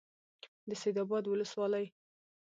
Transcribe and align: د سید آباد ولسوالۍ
د 0.67 0.69
سید 0.81 0.97
آباد 1.03 1.23
ولسوالۍ 1.27 1.85